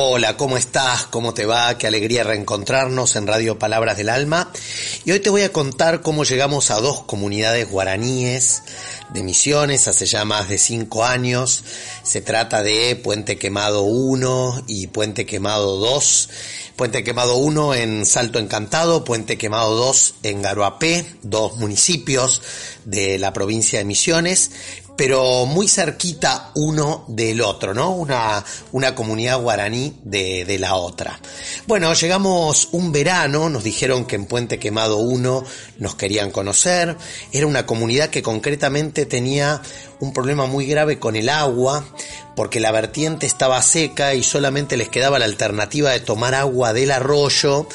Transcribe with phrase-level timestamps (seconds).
[0.00, 1.06] Hola, ¿cómo estás?
[1.06, 1.76] ¿Cómo te va?
[1.76, 4.52] Qué alegría reencontrarnos en Radio Palabras del Alma.
[5.04, 8.62] Y hoy te voy a contar cómo llegamos a dos comunidades guaraníes
[9.12, 11.64] de misiones hace ya más de cinco años.
[12.04, 16.28] Se trata de Puente Quemado 1 y Puente Quemado 2.
[16.76, 22.40] Puente Quemado 1 en Salto Encantado, Puente Quemado 2 en Garoapé, dos municipios
[22.84, 24.52] de la provincia de Misiones,
[24.98, 27.92] pero muy cerquita uno del otro, ¿no?
[27.92, 31.20] Una, una comunidad guaraní de, de, la otra.
[31.68, 35.44] Bueno, llegamos un verano, nos dijeron que en Puente Quemado 1
[35.78, 36.96] nos querían conocer,
[37.30, 39.62] era una comunidad que concretamente tenía
[40.00, 41.84] un problema muy grave con el agua,
[42.34, 46.90] porque la vertiente estaba seca y solamente les quedaba la alternativa de tomar agua del
[46.90, 47.68] arroyo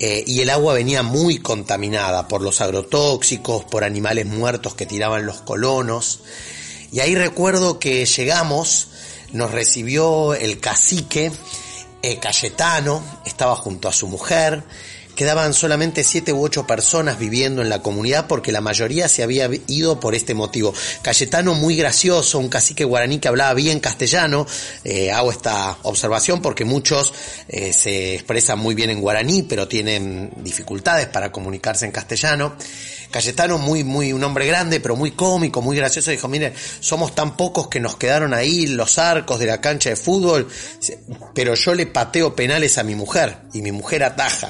[0.00, 5.24] eh, y el agua venía muy contaminada por los agrotóxicos, por animales muertos que tiraban
[5.24, 6.20] los colonos.
[6.94, 8.86] Y ahí recuerdo que llegamos,
[9.32, 11.32] nos recibió el cacique
[12.02, 14.62] eh, Cayetano, estaba junto a su mujer,
[15.16, 19.50] quedaban solamente siete u ocho personas viviendo en la comunidad porque la mayoría se había
[19.66, 20.72] ido por este motivo.
[21.02, 24.46] Cayetano muy gracioso, un cacique guaraní que hablaba bien castellano,
[24.84, 27.12] eh, hago esta observación porque muchos
[27.48, 32.54] eh, se expresan muy bien en guaraní pero tienen dificultades para comunicarse en castellano.
[33.14, 37.36] Cayetano muy, muy, un hombre grande, pero muy cómico, muy gracioso, dijo, mire, somos tan
[37.36, 40.48] pocos que nos quedaron ahí los arcos de la cancha de fútbol,
[41.32, 44.48] pero yo le pateo penales a mi mujer y mi mujer ataja.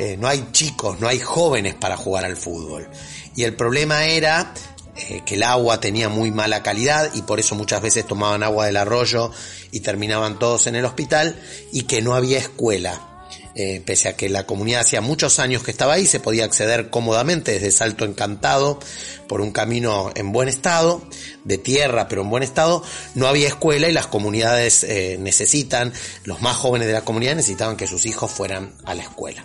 [0.00, 2.88] Eh, no hay chicos, no hay jóvenes para jugar al fútbol.
[3.36, 4.52] Y el problema era
[4.96, 8.66] eh, que el agua tenía muy mala calidad y por eso muchas veces tomaban agua
[8.66, 9.30] del arroyo
[9.70, 13.11] y terminaban todos en el hospital y que no había escuela.
[13.54, 16.88] Eh, pese a que la comunidad hacía muchos años que estaba ahí, se podía acceder
[16.88, 18.80] cómodamente desde Salto Encantado
[19.28, 21.02] por un camino en buen estado,
[21.44, 22.82] de tierra pero en buen estado,
[23.14, 25.92] no había escuela y las comunidades eh, necesitan,
[26.24, 29.44] los más jóvenes de la comunidad necesitaban que sus hijos fueran a la escuela.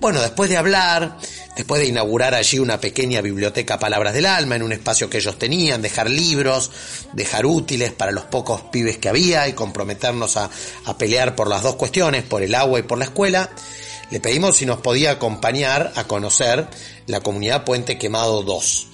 [0.00, 1.16] Bueno, después de hablar,
[1.56, 5.38] después de inaugurar allí una pequeña biblioteca Palabras del Alma en un espacio que ellos
[5.38, 6.70] tenían, dejar libros,
[7.12, 10.50] dejar útiles para los pocos pibes que había y comprometernos a,
[10.84, 13.50] a pelear por las dos cuestiones, por el agua y por la escuela,
[14.10, 16.68] le pedimos si nos podía acompañar a conocer
[17.06, 18.86] la comunidad Puente Quemado 2.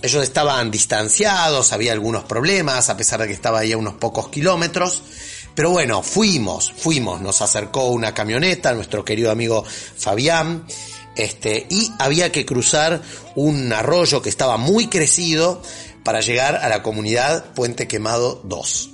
[0.00, 4.28] Ellos estaban distanciados, había algunos problemas, a pesar de que estaba ahí a unos pocos
[4.28, 5.02] kilómetros,
[5.58, 10.64] pero bueno, fuimos, fuimos, nos acercó una camioneta, nuestro querido amigo Fabián,
[11.16, 13.02] este, y había que cruzar
[13.34, 15.60] un arroyo que estaba muy crecido
[16.04, 18.90] para llegar a la comunidad Puente Quemado 2.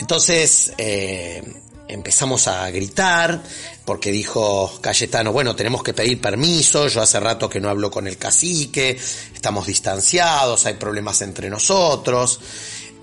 [0.00, 1.42] Entonces, eh,
[1.88, 3.42] empezamos a gritar,
[3.84, 8.06] porque dijo Cayetano, bueno, tenemos que pedir permiso, yo hace rato que no hablo con
[8.06, 8.98] el cacique,
[9.34, 12.40] estamos distanciados, hay problemas entre nosotros.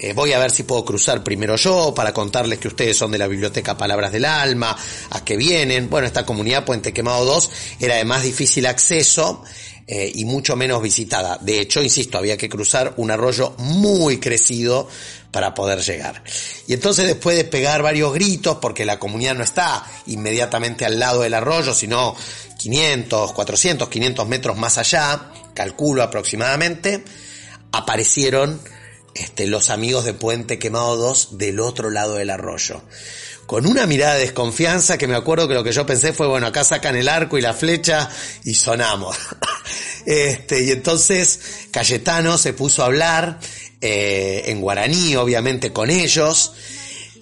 [0.04, 3.20] Eh, voy a ver si puedo cruzar primero yo para contarles que ustedes son de
[3.20, 4.76] la biblioteca Palabras del Alma,
[5.12, 5.92] a que vienen.
[5.92, 9.44] Bueno, esta comunidad Puente Quemado 2 era de más difícil acceso
[9.86, 11.38] eh, y mucho menos visitada.
[11.40, 14.90] De hecho, insisto, había que cruzar un arroyo muy crecido
[15.30, 16.24] para poder llegar.
[16.66, 21.22] Y entonces después de pegar varios gritos, porque la comunidad no está inmediatamente al lado
[21.22, 22.16] del arroyo, sino
[22.58, 27.04] 500, 400, 500 metros más allá, calculo aproximadamente,
[27.72, 28.60] aparecieron
[29.14, 32.82] este, los amigos de Puente Quemado 2 del otro lado del arroyo.
[33.46, 36.48] Con una mirada de desconfianza que me acuerdo que lo que yo pensé fue, bueno,
[36.48, 38.10] acá sacan el arco y la flecha
[38.46, 39.18] y sonamos.
[40.06, 41.40] este, y entonces
[41.72, 43.40] Cayetano se puso a hablar
[43.82, 46.54] eh, en guaraní, obviamente, con ellos.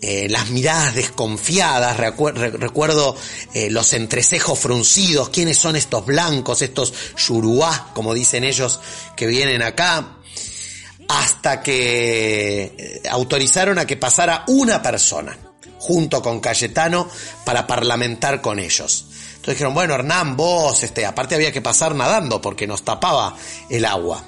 [0.02, 3.18] Eh, las miradas desconfiadas, recuerdo
[3.54, 8.80] eh, los entrecejos fruncidos, quiénes son estos blancos, estos yuruá, como dicen ellos,
[9.18, 10.19] que vienen acá,
[11.10, 15.36] hasta que autorizaron a que pasara una persona
[15.80, 17.10] junto con Cayetano
[17.44, 19.06] para parlamentar con ellos.
[19.10, 23.36] Entonces dijeron, bueno, Hernán, vos, este, aparte había que pasar nadando porque nos tapaba
[23.70, 24.24] el agua.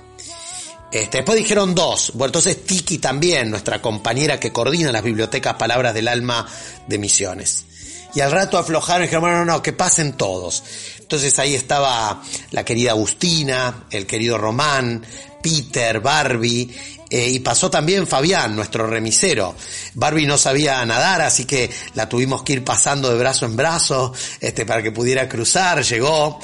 [0.92, 2.12] Este, después dijeron dos.
[2.16, 6.48] Bueno, entonces Tiki también, nuestra compañera que coordina las bibliotecas Palabras del Alma
[6.88, 7.66] de Misiones.
[8.14, 10.64] Y al rato aflojaron y dijeron, bueno, no, no, que pasen todos.
[11.00, 15.06] Entonces ahí estaba la querida Agustina, el querido Román,
[15.42, 16.70] Peter, Barbie
[17.14, 19.54] eh, y pasó también Fabián, nuestro remisero.
[19.96, 24.14] Barbie no sabía nadar, así que la tuvimos que ir pasando de brazo en brazo
[24.40, 25.84] este, para que pudiera cruzar.
[25.84, 26.40] Llegó.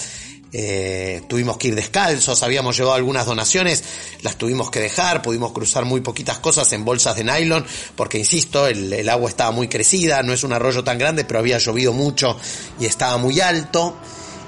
[0.53, 3.83] Eh, tuvimos que ir descalzos, habíamos llevado algunas donaciones,
[4.21, 7.65] las tuvimos que dejar, pudimos cruzar muy poquitas cosas en bolsas de nylon,
[7.97, 11.41] porque insisto, el, el agua estaba muy crecida, no es un arroyo tan grande, pero
[11.41, 12.38] había llovido mucho
[12.79, 13.97] y estaba muy alto.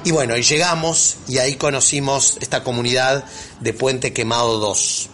[0.03, 3.25] Y bueno, y llegamos y ahí conocimos esta comunidad
[3.59, 5.09] de Puente Quemado 2,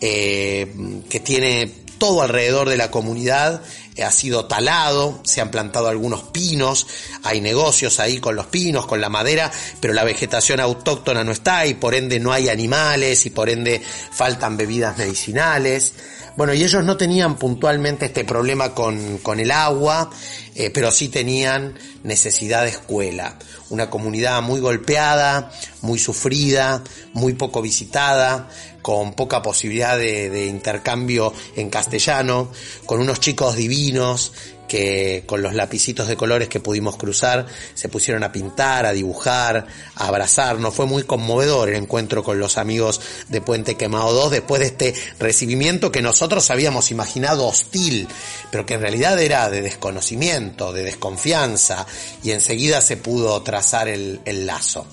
[0.00, 1.66] eh, que tiene
[1.98, 3.62] todo alrededor de la comunidad,
[3.96, 6.86] eh, ha sido talado, se han plantado algunos pinos,
[7.22, 11.66] hay negocios ahí con los pinos, con la madera, pero la vegetación autóctona no está
[11.66, 15.92] y por ende no hay animales y por ende faltan bebidas medicinales.
[16.36, 20.10] Bueno, y ellos no tenían puntualmente este problema con, con el agua,
[20.56, 23.38] eh, pero sí tenían necesidad de escuela.
[23.74, 25.50] Una comunidad muy golpeada,
[25.82, 28.48] muy sufrida, muy poco visitada,
[28.82, 32.52] con poca posibilidad de, intercambio en castellano,
[32.86, 34.30] con unos chicos divinos
[34.74, 39.68] que con los lapicitos de colores que pudimos cruzar se pusieron a pintar, a dibujar,
[39.94, 40.74] a abrazarnos.
[40.74, 44.94] Fue muy conmovedor el encuentro con los amigos de Puente Quemado 2 después de este
[45.20, 48.08] recibimiento que nosotros habíamos imaginado hostil,
[48.50, 51.86] pero que en realidad era de desconocimiento, de desconfianza
[52.24, 54.88] y enseguida se pudo trazar el, el lazo.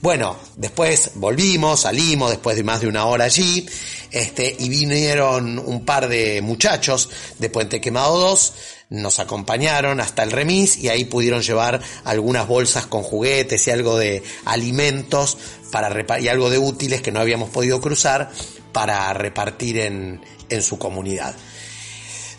[0.00, 3.68] Bueno, después volvimos, salimos después de más de una hora allí,
[4.10, 7.08] este, y vinieron un par de muchachos
[7.38, 8.52] de Puente Quemado 2,
[8.92, 13.96] nos acompañaron hasta el remis y ahí pudieron llevar algunas bolsas con juguetes y algo
[13.96, 15.38] de alimentos
[15.70, 18.30] para y algo de útiles que no habíamos podido cruzar
[18.72, 21.34] para repartir en, en su comunidad.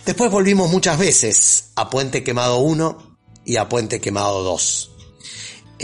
[0.06, 4.93] Después volvimos muchas veces a Puente Quemado 1 y a Puente Quemado 2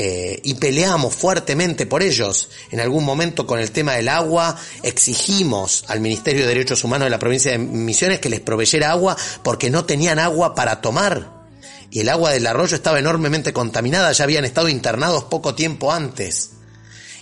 [0.02, 2.48] eh, y peleamos fuertemente por ellos.
[2.72, 7.10] En algún momento con el tema del agua exigimos al Ministerio de Derechos Humanos de
[7.10, 11.50] la provincia de Misiones que les proveyera agua porque no tenían agua para tomar.
[11.92, 16.52] Y el agua del arroyo estaba enormemente contaminada, ya habían estado internados poco tiempo antes.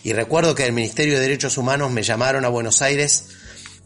[0.04, 3.30] Y recuerdo que el Ministerio de Derechos Humanos me llamaron a Buenos Aires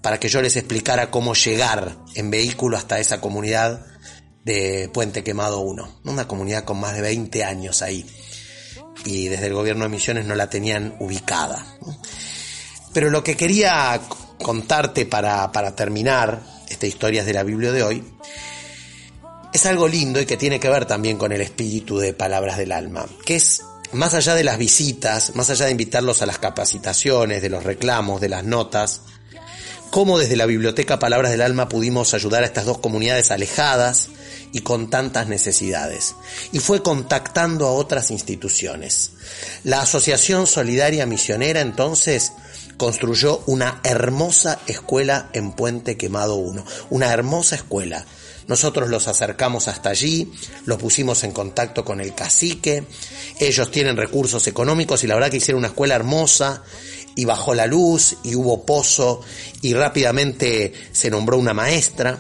[0.02, 3.86] para que yo les explicara cómo llegar en vehículo hasta esa comunidad
[4.44, 8.06] de Puente Quemado 1, una comunidad con más de 20 años ahí
[9.06, 11.66] y desde el gobierno de Misiones no la tenían ubicada.
[12.94, 14.00] Pero lo que quería
[14.42, 18.04] contarte para, para terminar esta historias de la Biblia de hoy
[19.54, 22.72] es algo lindo y que tiene que ver también con el espíritu de Palabras del
[22.72, 23.62] Alma, que es
[23.92, 28.22] más allá de las visitas, más allá de invitarlos a las capacitaciones, de los reclamos,
[28.22, 29.02] de las notas,
[29.90, 34.10] cómo desde la biblioteca Palabras del Alma pudimos ayudar a estas dos comunidades alejadas,
[34.52, 36.16] y con tantas necesidades.
[36.52, 39.12] Y fue contactando a otras instituciones.
[39.64, 42.34] La Asociación Solidaria Misionera entonces
[42.78, 46.66] construyó una hermosa escuela en Puente Quemado 1.
[46.90, 48.06] Una hermosa escuela.
[48.48, 50.32] Nosotros los acercamos hasta allí,
[50.66, 52.84] los pusimos en contacto con el cacique,
[53.40, 56.64] ellos tienen recursos económicos y la verdad que hicieron una escuela hermosa
[57.16, 59.22] y bajó la luz y hubo pozo
[59.62, 62.18] y rápidamente se nombró una maestra.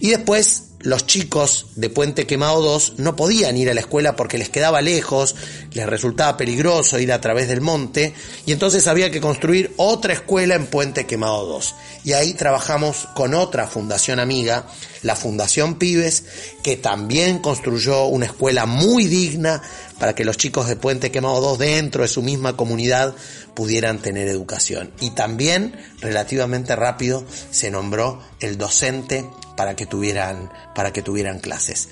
[0.00, 4.38] Y después los chicos de Puente Quemado 2 no podían ir a la escuela porque
[4.38, 5.34] les quedaba lejos,
[5.72, 8.14] les resultaba peligroso ir a través del monte
[8.46, 11.74] y entonces había que construir otra escuela en Puente Quemado 2.
[12.04, 14.66] Y ahí trabajamos con otra fundación amiga,
[15.02, 16.24] la Fundación Pibes,
[16.62, 19.62] que también construyó una escuela muy digna
[19.98, 23.14] para que los chicos de Puente Quemado 2 dentro de su misma comunidad
[23.54, 24.90] pudieran tener educación.
[25.00, 29.24] Y también, relativamente rápido, se nombró el docente
[29.62, 31.88] para que tuvieran, para que tuvieran clases.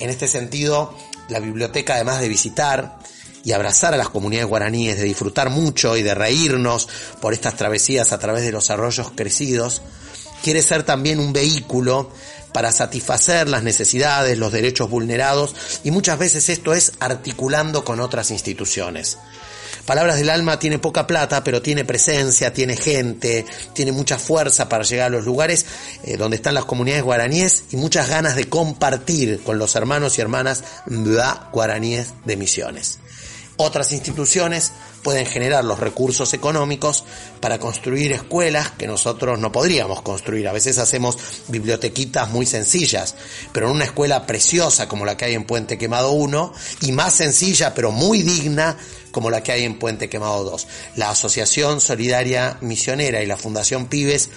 [0.00, 0.92] En este sentido,
[1.28, 2.98] la biblioteca, además de visitar
[3.44, 6.88] y abrazar a las comunidades guaraníes, de disfrutar mucho y de reírnos
[7.20, 9.80] por estas travesías a través de los arroyos crecidos,
[10.42, 12.10] quiere ser también un vehículo
[12.52, 18.32] para satisfacer las necesidades, los derechos vulnerados y muchas veces esto es articulando con otras
[18.32, 19.18] instituciones.
[19.84, 24.84] Palabras del Alma tiene poca plata, pero tiene presencia, tiene gente, tiene mucha fuerza para
[24.84, 25.66] llegar a los lugares
[26.04, 30.20] eh, donde están las comunidades guaraníes y muchas ganas de compartir con los hermanos y
[30.20, 30.64] hermanas
[31.52, 32.98] guaraníes de misiones.
[33.60, 34.70] Otras instituciones
[35.02, 37.02] pueden generar los recursos económicos
[37.40, 40.46] para construir escuelas que nosotros no podríamos construir.
[40.46, 43.16] A veces hacemos bibliotequitas muy sencillas,
[43.52, 47.14] pero en una escuela preciosa como la que hay en Puente Quemado 1 y más
[47.14, 48.76] sencilla pero muy digna
[49.10, 50.66] como la que hay en Puente Quemado 2.
[50.96, 54.30] La Asociación Solidaria Misionera y la Fundación Pibes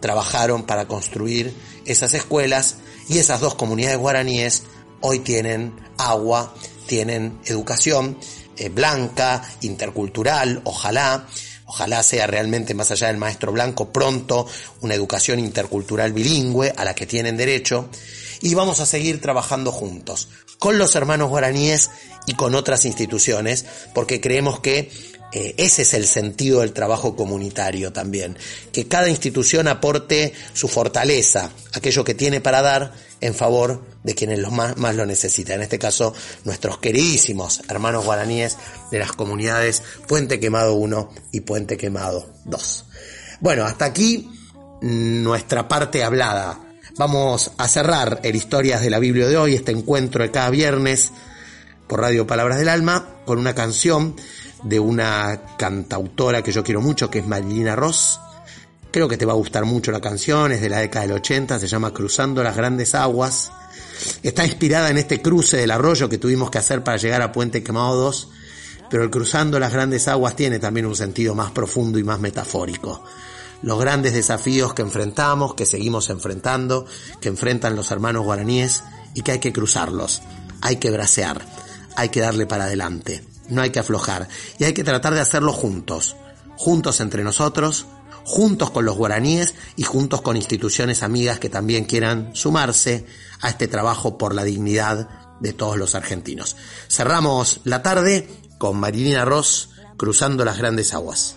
[0.00, 1.54] trabajaron para construir
[1.86, 2.76] esas escuelas
[3.08, 4.64] y esas dos comunidades guaraníes
[5.00, 6.54] hoy tienen agua,
[6.86, 8.18] tienen educación
[8.56, 11.26] eh, blanca, intercultural, ojalá,
[11.72, 14.46] Ojalá sea realmente más allá del maestro blanco pronto
[14.82, 17.88] una educación intercultural bilingüe a la que tienen derecho.
[18.42, 20.28] Y vamos a seguir trabajando juntos
[20.62, 21.90] con los hermanos guaraníes
[22.24, 24.92] y con otras instituciones porque creemos que
[25.32, 28.38] eh, ese es el sentido del trabajo comunitario también,
[28.70, 34.38] que cada institución aporte su fortaleza, aquello que tiene para dar en favor de quienes
[34.38, 35.56] lo más, más lo necesitan.
[35.56, 36.14] En este caso,
[36.44, 38.56] nuestros queridísimos hermanos guaraníes
[38.92, 42.84] de las comunidades Puente Quemado 1 y Puente Quemado 2.
[43.40, 44.30] Bueno, hasta aquí
[44.80, 46.71] nuestra parte hablada.
[46.98, 51.10] Vamos a cerrar el Historias de la Biblia de hoy, este encuentro de cada viernes
[51.88, 54.14] por Radio Palabras del Alma, con una canción
[54.62, 58.20] de una cantautora que yo quiero mucho, que es Marilina Ross.
[58.90, 61.58] Creo que te va a gustar mucho la canción, es de la década del 80,
[61.60, 63.50] se llama Cruzando las Grandes Aguas.
[64.22, 67.62] Está inspirada en este cruce del arroyo que tuvimos que hacer para llegar a Puente
[67.62, 68.28] Quemado 2,
[68.90, 73.02] pero el Cruzando las Grandes Aguas tiene también un sentido más profundo y más metafórico.
[73.62, 76.86] Los grandes desafíos que enfrentamos, que seguimos enfrentando,
[77.20, 78.82] que enfrentan los hermanos guaraníes
[79.14, 80.22] y que hay que cruzarlos,
[80.60, 81.40] hay que bracear,
[81.96, 84.28] hay que darle para adelante no hay que aflojar
[84.58, 86.16] y hay que tratar de hacerlo juntos,
[86.56, 87.86] juntos entre nosotros,
[88.24, 93.06] juntos con los guaraníes y juntos con instituciones amigas que también quieran sumarse
[93.40, 95.08] a este trabajo por la dignidad
[95.40, 96.56] de todos los argentinos.
[96.88, 98.28] Cerramos la tarde
[98.58, 101.36] con Marilina Ross cruzando las grandes aguas.